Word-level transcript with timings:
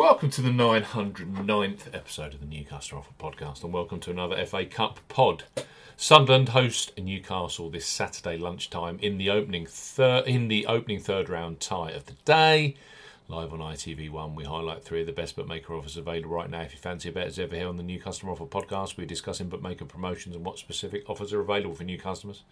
Welcome 0.00 0.30
to 0.30 0.40
the 0.40 0.48
909th 0.48 1.94
episode 1.94 2.32
of 2.32 2.40
the 2.40 2.46
New 2.46 2.64
Customer 2.64 3.02
Offer 3.02 3.12
podcast, 3.20 3.62
and 3.62 3.70
welcome 3.70 4.00
to 4.00 4.10
another 4.10 4.46
FA 4.46 4.64
Cup 4.64 4.98
pod. 5.08 5.44
Sunderland 5.94 6.48
host 6.48 6.96
Newcastle 6.96 7.68
this 7.68 7.84
Saturday 7.84 8.38
lunchtime 8.38 8.98
in 9.02 9.18
the 9.18 9.28
opening 9.28 9.68
in 10.24 10.48
the 10.48 10.66
opening 10.66 11.00
third 11.00 11.28
round 11.28 11.60
tie 11.60 11.90
of 11.90 12.06
the 12.06 12.14
day. 12.24 12.76
Live 13.30 13.52
on 13.52 13.60
ITV1, 13.60 14.34
we 14.34 14.42
highlight 14.42 14.82
three 14.82 15.02
of 15.02 15.06
the 15.06 15.12
best 15.12 15.36
bookmaker 15.36 15.72
offers 15.74 15.96
available 15.96 16.30
right 16.30 16.50
now. 16.50 16.62
If 16.62 16.72
you 16.72 16.80
fancy 16.80 17.10
a 17.10 17.12
bet 17.12 17.28
as 17.28 17.38
ever 17.38 17.54
here 17.54 17.68
on 17.68 17.76
the 17.76 17.84
New 17.84 18.00
Customer 18.00 18.32
Offer 18.32 18.46
podcast, 18.46 18.96
we're 18.96 19.06
discussing 19.06 19.48
bookmaker 19.48 19.84
promotions 19.84 20.34
and 20.34 20.44
what 20.44 20.58
specific 20.58 21.08
offers 21.08 21.32
are 21.32 21.40
available 21.40 21.76
for 21.76 21.84
new 21.84 21.96
customers. 21.96 22.42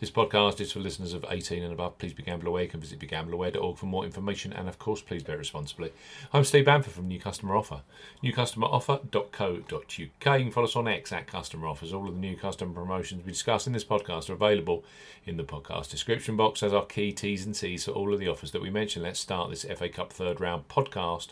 This 0.00 0.10
podcast 0.10 0.58
is 0.62 0.72
for 0.72 0.80
listeners 0.80 1.12
of 1.12 1.26
18 1.28 1.62
and 1.62 1.74
above. 1.74 1.98
Please 1.98 2.14
be 2.14 2.22
gamble 2.22 2.48
aware. 2.48 2.62
You 2.62 2.70
can 2.70 2.80
visit 2.80 2.98
begambleaware.org 2.98 3.76
for 3.76 3.84
more 3.84 4.06
information 4.06 4.54
and, 4.54 4.70
of 4.70 4.78
course, 4.78 5.02
please 5.02 5.22
bet 5.22 5.36
responsibly. 5.36 5.92
I'm 6.32 6.44
Steve 6.44 6.64
Bamford 6.64 6.94
from 6.94 7.08
New 7.08 7.20
Customer 7.20 7.54
Offer. 7.54 7.82
Newcustomeroffer.co.uk. 8.24 9.90
You 9.98 10.14
can 10.16 10.50
follow 10.50 10.66
us 10.66 10.76
on 10.76 10.88
X 10.88 11.12
at 11.12 11.26
Customer 11.26 11.66
Offers. 11.66 11.92
All 11.92 12.08
of 12.08 12.14
the 12.14 12.20
new 12.20 12.38
customer 12.38 12.72
promotions 12.72 13.22
we 13.26 13.32
discuss 13.32 13.66
in 13.66 13.74
this 13.74 13.84
podcast 13.84 14.30
are 14.30 14.32
available 14.32 14.82
in 15.26 15.36
the 15.36 15.44
podcast 15.44 15.90
description 15.90 16.38
box 16.38 16.62
as 16.62 16.72
our 16.72 16.86
key 16.86 17.12
T's 17.12 17.44
and 17.44 17.54
C's 17.54 17.84
for 17.84 17.90
all 17.90 18.14
of 18.14 18.18
the 18.18 18.28
offers 18.28 18.52
that 18.52 18.62
we 18.62 18.70
mentioned. 18.70 19.04
Let's 19.04 19.20
start 19.20 19.50
this 19.50 19.64
FA 19.64 19.90
Cup 19.90 20.10
third 20.22 20.40
round 20.40 20.68
podcast 20.68 21.28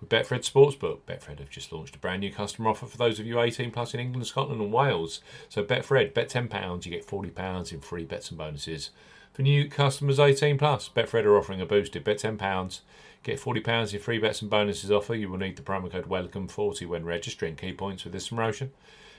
with 0.00 0.08
Betfred 0.08 0.40
Sportsbook. 0.40 0.98
Betfred 1.06 1.38
have 1.38 1.48
just 1.48 1.72
launched 1.72 1.94
a 1.94 1.98
brand 1.98 2.20
new 2.20 2.32
customer 2.32 2.70
offer 2.70 2.86
for 2.86 2.96
those 2.96 3.20
of 3.20 3.26
you 3.26 3.40
18 3.40 3.70
plus 3.70 3.94
in 3.94 4.00
England, 4.00 4.26
Scotland, 4.26 4.60
and 4.60 4.72
Wales. 4.72 5.20
So 5.48 5.62
Betfred, 5.62 6.12
bet 6.12 6.28
£10, 6.28 6.84
you 6.84 6.90
get 6.90 7.06
£40 7.06 7.72
in 7.72 7.80
free 7.80 8.04
bets 8.04 8.30
and 8.30 8.38
bonuses. 8.38 8.90
For 9.32 9.42
new 9.42 9.68
customers 9.68 10.18
18 10.18 10.58
plus, 10.58 10.88
Betfred 10.88 11.24
are 11.24 11.38
offering 11.38 11.60
a 11.60 11.66
boosted 11.66 12.02
bet 12.02 12.18
£10, 12.18 12.80
get 13.22 13.40
£40 13.40 13.94
in 13.94 14.00
free 14.00 14.18
bets 14.18 14.42
and 14.42 14.50
bonuses 14.50 14.90
offer. 14.90 15.14
You 15.14 15.30
will 15.30 15.38
need 15.38 15.56
the 15.56 15.62
promo 15.62 15.90
code 15.90 16.08
WELCOME40 16.08 16.88
when 16.88 17.04
registering. 17.04 17.54
Key 17.54 17.72
points 17.72 18.02
with 18.02 18.12
this 18.12 18.28
promotion. 18.28 18.72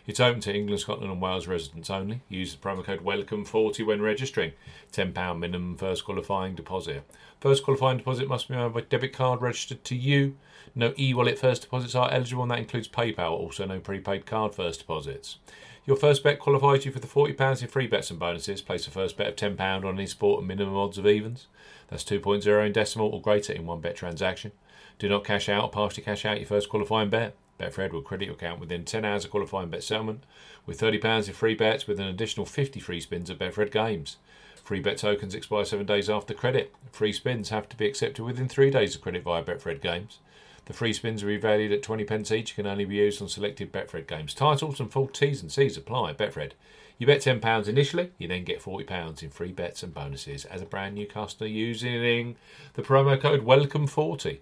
It's 0.06 0.20
open 0.20 0.42
to 0.42 0.54
England, 0.54 0.82
Scotland, 0.82 1.12
and 1.12 1.22
Wales 1.22 1.48
residents 1.48 1.90
only. 1.90 2.22
Use 2.28 2.54
the 2.54 2.60
promo 2.60 2.84
code 2.84 3.06
WELCOME40 3.06 3.86
when 3.86 4.02
registering. 4.02 4.52
£10 4.92 5.40
minimum 5.40 5.78
first 5.78 6.04
qualifying 6.04 6.56
deposit. 6.56 7.04
First 7.40 7.64
qualifying 7.64 8.00
deposit 8.00 8.28
must 8.28 8.50
be 8.50 8.56
made 8.56 8.74
by 8.74 8.82
debit 8.82 9.14
card 9.14 9.42
registered 9.42 9.86
to 9.86 9.96
you. 9.96 10.36
No 10.76 10.94
e 11.00 11.14
wallet 11.14 11.40
first 11.40 11.62
deposits 11.62 11.96
are 11.96 12.12
eligible, 12.12 12.44
and 12.44 12.52
that 12.52 12.60
includes 12.60 12.90
PayPal. 12.90 13.32
Also, 13.32 13.66
no 13.66 13.80
prepaid 13.80 14.26
card 14.26 14.54
first 14.54 14.82
deposits. 14.82 15.38
Your 15.86 15.96
first 15.96 16.22
bet 16.22 16.40
qualifies 16.40 16.86
you 16.86 16.92
for 16.92 17.00
the 17.00 17.08
£40 17.08 17.62
in 17.62 17.68
free 17.70 17.88
bets 17.88 18.10
and 18.10 18.20
bonuses. 18.20 18.62
Place 18.62 18.88
a 18.88 18.92
first 18.92 19.16
bet 19.16 19.28
of 19.28 19.36
£10 19.36 19.86
on 19.86 19.96
any 19.96 20.08
sport 20.08 20.40
and 20.40 20.48
minimum 20.48 20.76
odds 20.76 20.98
of 20.98 21.08
evens. 21.08 21.48
That's 21.88 22.04
2.0 22.04 22.66
in 22.66 22.74
decimal 22.74 23.10
or 23.10 23.22
greater 23.22 23.54
in 23.54 23.66
one 23.66 23.80
bet 23.80 23.96
transaction. 23.96 24.52
Do 25.00 25.08
not 25.08 25.24
cash 25.24 25.48
out 25.48 25.64
or 25.64 25.70
partially 25.70 26.04
cash 26.04 26.26
out 26.26 26.40
your 26.40 26.48
first 26.48 26.70
qualifying 26.70 27.10
bet. 27.10 27.36
Betfred 27.60 27.92
will 27.92 28.02
credit 28.02 28.26
your 28.26 28.36
account 28.36 28.60
within 28.60 28.84
10 28.84 29.06
hours 29.06 29.26
of 29.26 29.32
qualifying 29.32 29.70
bet 29.70 29.84
settlement 29.84 30.24
with 30.66 30.80
£30 30.80 31.28
in 31.28 31.34
free 31.34 31.56
bets 31.56 31.88
with 31.88 32.00
an 32.00 32.08
additional 32.08 32.46
50 32.46 32.80
free 32.80 33.00
spins 33.00 33.30
at 33.30 33.40
Betfred 33.40 33.72
games. 33.72 34.18
Free 34.64 34.80
bet 34.80 34.98
tokens 34.98 35.36
expire 35.36 35.66
seven 35.66 35.86
days 35.86 36.10
after 36.10 36.34
credit. 36.34 36.74
Free 36.92 37.12
spins 37.12 37.50
have 37.50 37.68
to 37.70 37.78
be 37.78 37.86
accepted 37.86 38.24
within 38.24 38.48
three 38.48 38.72
days 38.72 38.96
of 38.96 39.02
credit 39.02 39.24
via 39.24 39.44
Betfred 39.44 39.82
games. 39.82 40.20
The 40.66 40.74
free 40.74 40.94
spins 40.94 41.22
are 41.22 41.28
revalued 41.28 41.74
at 41.74 41.84
20 41.84 42.06
pence 42.06 42.32
each, 42.32 42.52
and 42.52 42.56
can 42.56 42.68
only 42.68 42.86
be 42.86 42.96
used 42.96 43.22
on 43.22 43.28
selected 43.28 43.74
Betfred 43.74 44.08
games. 44.08 44.34
Titles 44.34 44.80
and 44.80 44.90
full 44.90 45.08
T's 45.08 45.42
and 45.42 45.52
C's 45.52 45.76
apply 45.76 46.12
at 46.12 46.18
Betfred. 46.18 46.52
You 46.98 47.08
bet 47.08 47.20
£10 47.20 47.68
initially, 47.68 48.12
you 48.18 48.30
then 48.30 48.46
get 48.46 48.62
£40 48.62 49.24
in 49.24 49.30
free 49.30 49.52
bets 49.52 49.84
and 49.84 49.94
bonuses 49.94 50.46
as 50.46 50.62
a 50.62 50.66
brand 50.66 50.96
new 50.96 51.06
customer 51.06 51.50
using 51.50 52.38
the 52.76 52.82
promo 52.82 53.20
code 53.20 53.46
WELCOME40. 53.46 54.40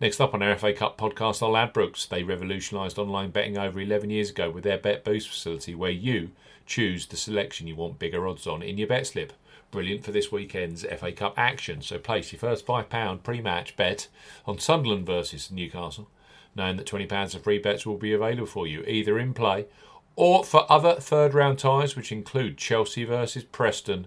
Next 0.00 0.20
up 0.20 0.32
on 0.32 0.44
our 0.44 0.56
FA 0.56 0.72
Cup 0.72 0.96
podcast 0.96 1.42
are 1.42 1.50
Ladbrokes. 1.50 2.08
They 2.08 2.22
revolutionised 2.22 3.00
online 3.00 3.30
betting 3.30 3.58
over 3.58 3.80
11 3.80 4.10
years 4.10 4.30
ago 4.30 4.48
with 4.48 4.62
their 4.62 4.78
Bet 4.78 5.04
Boost 5.04 5.28
facility, 5.28 5.74
where 5.74 5.90
you 5.90 6.30
choose 6.66 7.04
the 7.04 7.16
selection 7.16 7.66
you 7.66 7.74
want 7.74 7.98
bigger 7.98 8.28
odds 8.28 8.46
on 8.46 8.62
in 8.62 8.78
your 8.78 8.86
bet 8.86 9.08
slip. 9.08 9.32
Brilliant 9.72 10.04
for 10.04 10.12
this 10.12 10.30
weekend's 10.30 10.84
FA 10.84 11.10
Cup 11.10 11.34
action. 11.36 11.82
So 11.82 11.98
place 11.98 12.30
your 12.30 12.38
first 12.38 12.64
£5 12.64 13.22
pre 13.24 13.40
match 13.40 13.76
bet 13.76 14.06
on 14.46 14.60
Sunderland 14.60 15.04
versus 15.04 15.50
Newcastle, 15.50 16.08
knowing 16.54 16.76
that 16.76 16.86
£20 16.86 17.34
of 17.34 17.42
free 17.42 17.58
bets 17.58 17.84
will 17.84 17.96
be 17.96 18.12
available 18.12 18.46
for 18.46 18.68
you, 18.68 18.84
either 18.86 19.18
in 19.18 19.34
play 19.34 19.66
or 20.14 20.44
for 20.44 20.70
other 20.70 20.94
third 20.94 21.34
round 21.34 21.58
ties, 21.58 21.96
which 21.96 22.12
include 22.12 22.56
Chelsea 22.56 23.02
versus 23.02 23.42
Preston 23.42 24.06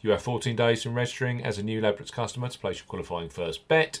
You 0.00 0.10
have 0.10 0.22
14 0.22 0.54
days 0.54 0.84
from 0.84 0.94
registering 0.94 1.42
as 1.42 1.58
a 1.58 1.62
new 1.62 1.80
Ladbrokes 1.80 2.12
customer 2.12 2.48
to 2.48 2.58
place 2.58 2.78
your 2.78 2.86
qualifying 2.86 3.30
first 3.30 3.66
bet. 3.66 3.98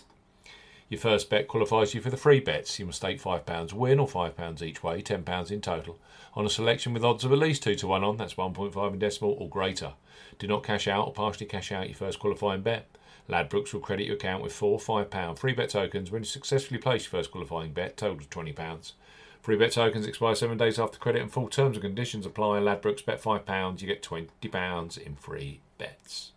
Your 0.88 1.00
first 1.00 1.28
bet 1.28 1.48
qualifies 1.48 1.92
you 1.92 2.00
for 2.00 2.08
the 2.08 2.16
free 2.16 2.38
bets. 2.38 2.78
You 2.78 2.86
must 2.86 2.98
stake 2.98 3.20
£5 3.20 3.72
win 3.72 3.98
or 3.98 4.06
£5 4.06 4.62
each 4.62 4.84
way, 4.84 5.02
£10 5.02 5.50
in 5.50 5.60
total, 5.60 5.98
on 6.34 6.46
a 6.46 6.50
selection 6.50 6.94
with 6.94 7.04
odds 7.04 7.24
of 7.24 7.32
at 7.32 7.38
least 7.38 7.64
2 7.64 7.74
to 7.74 7.88
1 7.88 8.04
on, 8.04 8.16
that's 8.16 8.34
1.5 8.34 8.92
in 8.92 8.98
decimal 9.00 9.36
or 9.40 9.48
greater. 9.48 9.94
Do 10.38 10.46
not 10.46 10.62
cash 10.62 10.86
out 10.86 11.08
or 11.08 11.12
partially 11.12 11.46
cash 11.46 11.72
out 11.72 11.88
your 11.88 11.96
first 11.96 12.20
qualifying 12.20 12.62
bet. 12.62 12.86
Ladbrokes 13.28 13.72
will 13.72 13.80
credit 13.80 14.06
your 14.06 14.14
account 14.14 14.40
with 14.40 14.52
four 14.52 14.78
£5 14.78 15.36
free 15.36 15.52
bet 15.52 15.70
tokens 15.70 16.12
when 16.12 16.22
you 16.22 16.26
successfully 16.26 16.78
place 16.78 17.06
your 17.06 17.10
first 17.10 17.32
qualifying 17.32 17.72
bet, 17.72 17.96
total 17.96 18.18
of 18.18 18.30
£20. 18.30 18.92
Free 19.42 19.56
bet 19.56 19.72
tokens 19.72 20.06
expire 20.06 20.36
seven 20.36 20.58
days 20.58 20.78
after 20.78 20.96
credit 21.00 21.22
and 21.22 21.32
full 21.32 21.48
terms 21.48 21.76
and 21.76 21.82
conditions 21.82 22.24
apply. 22.24 22.60
Ladbrokes 22.60 23.04
bet 23.04 23.20
£5, 23.20 23.80
you 23.80 23.88
get 23.88 24.04
£20 24.04 24.98
in 24.98 25.16
free 25.16 25.60
bets. 25.78 26.32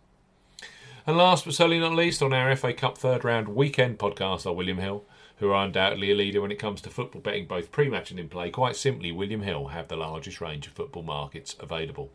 And 1.06 1.16
last 1.16 1.44
but 1.44 1.54
certainly 1.54 1.80
not 1.80 1.94
least, 1.94 2.22
on 2.22 2.32
our 2.32 2.54
FA 2.54 2.72
Cup 2.72 2.96
third 2.96 3.24
round 3.24 3.48
weekend 3.48 3.98
podcast 3.98 4.46
are 4.46 4.52
William 4.52 4.78
Hill, 4.78 5.04
who 5.38 5.50
are 5.50 5.64
undoubtedly 5.64 6.12
a 6.12 6.14
leader 6.14 6.40
when 6.40 6.52
it 6.52 6.58
comes 6.58 6.80
to 6.82 6.90
football 6.90 7.20
betting, 7.20 7.46
both 7.46 7.72
pre 7.72 7.88
match 7.88 8.12
and 8.12 8.20
in 8.20 8.28
play. 8.28 8.50
Quite 8.50 8.76
simply, 8.76 9.10
William 9.10 9.42
Hill 9.42 9.68
have 9.68 9.88
the 9.88 9.96
largest 9.96 10.40
range 10.40 10.68
of 10.68 10.72
football 10.72 11.02
markets 11.02 11.56
available. 11.58 12.10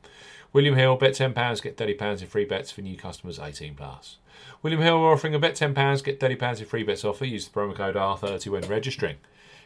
William 0.53 0.75
Hill, 0.75 0.95
bet 0.95 1.11
£10, 1.11 1.61
get 1.61 1.77
£30 1.77 2.21
in 2.21 2.27
free 2.27 2.45
bets 2.45 2.71
for 2.71 2.81
new 2.81 2.95
customers 2.95 3.39
18 3.39 3.75
plus. 3.75 4.17
William 4.63 4.81
Hill 4.81 4.95
are 4.95 5.13
offering 5.13 5.35
a 5.35 5.39
bet 5.39 5.55
£10, 5.55 6.03
get 6.03 6.19
£30 6.19 6.59
in 6.59 6.65
free 6.65 6.83
bets 6.83 7.03
offer. 7.03 7.25
Use 7.25 7.47
the 7.47 7.59
promo 7.59 7.75
code 7.75 7.95
R30 7.95 8.47
when 8.47 8.63
registering. 8.63 9.17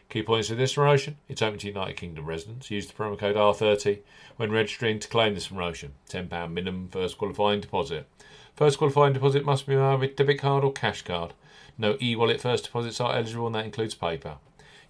Key 0.08 0.22
points 0.22 0.50
of 0.50 0.58
this 0.58 0.74
promotion 0.74 1.16
it's 1.28 1.42
open 1.42 1.58
to 1.60 1.68
United 1.68 1.96
Kingdom 1.96 2.26
residents. 2.26 2.70
Use 2.70 2.86
the 2.86 2.92
promo 2.92 3.18
code 3.18 3.36
R30 3.36 4.00
when 4.36 4.50
registering 4.50 4.98
to 4.98 5.08
claim 5.08 5.34
this 5.34 5.48
promotion. 5.48 5.92
£10 6.10 6.52
minimum 6.52 6.88
first 6.88 7.18
qualifying 7.18 7.60
deposit. 7.60 8.06
First 8.54 8.78
qualifying 8.78 9.14
deposit 9.14 9.44
must 9.44 9.66
be 9.66 9.76
made 9.76 10.00
with 10.00 10.16
debit 10.16 10.38
card 10.38 10.64
or 10.64 10.72
cash 10.72 11.02
card. 11.02 11.32
No 11.78 11.96
e 12.00 12.14
wallet 12.14 12.40
first 12.40 12.64
deposits 12.64 13.00
are 13.00 13.14
eligible, 13.14 13.46
and 13.46 13.54
that 13.54 13.64
includes 13.64 13.94
PayPal. 13.94 14.38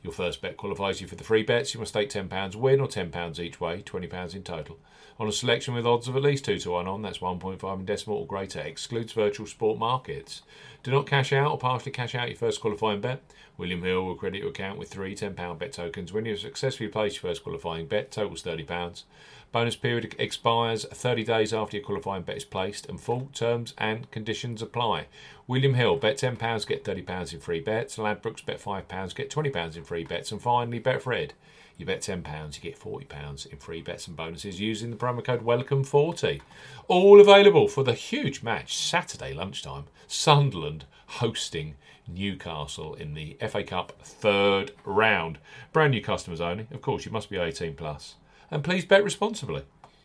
Your 0.02 0.12
first 0.12 0.42
bet 0.42 0.56
qualifies 0.56 1.00
you 1.00 1.06
for 1.06 1.14
the 1.14 1.22
free 1.22 1.44
bets. 1.44 1.72
You 1.72 1.80
must 1.80 1.92
stake 1.92 2.10
£10 2.10 2.56
win 2.56 2.80
or 2.80 2.88
£10 2.88 3.38
each 3.38 3.60
way, 3.60 3.82
£20 3.82 4.34
in 4.34 4.42
total. 4.42 4.78
On 5.20 5.28
a 5.28 5.32
selection 5.32 5.74
with 5.74 5.86
odds 5.86 6.08
of 6.08 6.16
at 6.16 6.22
least 6.22 6.44
2 6.44 6.58
to 6.58 6.70
1 6.72 6.88
on, 6.88 7.02
that's 7.02 7.18
1.5 7.18 7.78
in 7.78 7.84
decimal 7.84 8.18
or 8.18 8.26
greater, 8.26 8.60
excludes 8.60 9.12
virtual 9.12 9.46
sport 9.46 9.78
markets. 9.78 10.42
Do 10.82 10.90
not 10.90 11.06
cash 11.06 11.32
out 11.32 11.52
or 11.52 11.58
partially 11.58 11.92
cash 11.92 12.14
out 12.16 12.28
your 12.28 12.36
first 12.36 12.60
qualifying 12.60 13.00
bet. 13.00 13.22
William 13.56 13.82
Hill 13.82 14.04
will 14.04 14.16
credit 14.16 14.38
your 14.38 14.48
account 14.48 14.80
with 14.80 14.90
three 14.90 15.14
£10 15.14 15.58
bet 15.58 15.72
tokens. 15.72 16.12
When 16.12 16.24
you 16.24 16.32
have 16.32 16.40
successfully 16.40 16.88
placed 16.88 17.22
your 17.22 17.30
first 17.30 17.44
qualifying 17.44 17.86
bet, 17.86 18.10
totals 18.10 18.42
£30. 18.42 19.04
Bonus 19.52 19.76
period 19.76 20.16
expires 20.18 20.84
30 20.86 21.22
days 21.22 21.52
after 21.52 21.76
your 21.76 21.86
qualifying 21.86 22.22
bet 22.22 22.38
is 22.38 22.44
placed, 22.44 22.88
and 22.88 23.00
full 23.00 23.28
terms 23.32 23.74
and 23.78 24.10
conditions 24.10 24.60
apply. 24.60 25.06
William 25.46 25.74
Hill, 25.74 25.98
bet 25.98 26.16
£10, 26.16 26.66
get 26.66 26.84
£30 26.84 27.32
in 27.32 27.38
free 27.38 27.60
bets. 27.60 27.96
Ladbrokes, 27.96 28.44
bet 28.44 28.60
£5, 28.60 29.14
get 29.14 29.30
£20 29.30 29.76
in 29.76 29.84
free 29.84 30.04
bets. 30.04 30.32
And 30.32 30.42
finally, 30.42 30.80
Betfred, 30.80 31.30
you 31.76 31.86
bet 31.86 32.00
£10, 32.00 32.56
you 32.56 32.62
get 32.62 32.78
£40 32.78 33.46
in 33.46 33.58
free 33.58 33.82
bets 33.82 34.06
and 34.06 34.16
bonuses 34.16 34.60
using 34.60 34.90
the 34.90 34.96
promo 34.96 35.24
code 35.24 35.44
WELCOME40. 35.44 36.40
All 36.88 37.20
available 37.20 37.68
for 37.68 37.84
the 37.84 37.94
huge 37.94 38.42
match 38.42 38.76
Saturday 38.76 39.32
lunchtime. 39.32 39.84
Sunderland 40.06 40.84
hosting 41.06 41.74
Newcastle 42.06 42.94
in 42.94 43.14
the 43.14 43.36
FA 43.48 43.64
Cup 43.64 43.92
third 44.02 44.72
round. 44.84 45.38
Brand 45.72 45.92
new 45.92 46.02
customers 46.02 46.40
only. 46.40 46.66
Of 46.70 46.82
course, 46.82 47.04
you 47.04 47.12
must 47.12 47.30
be 47.30 47.36
18 47.38 47.74
plus 47.74 48.16
and 48.52 48.62
please 48.62 48.84
bet 48.84 49.02
responsibly. 49.02 49.62